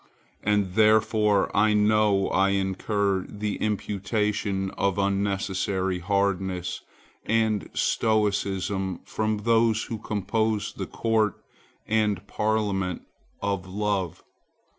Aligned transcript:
And 0.41 0.73
therefore 0.73 1.55
I 1.55 1.75
know 1.75 2.29
I 2.29 2.49
incur 2.57 3.23
the 3.29 3.57
imputation 3.57 4.71
of 4.71 4.97
unnecessary 4.97 5.99
hardness 5.99 6.81
and 7.23 7.69
stoicism 7.75 9.01
from 9.05 9.37
those 9.43 9.83
who 9.83 9.99
compose 9.99 10.73
the 10.73 10.87
Court 10.87 11.35
and 11.87 12.25
Parliament 12.25 13.03
of 13.43 13.67
Love. 13.67 14.23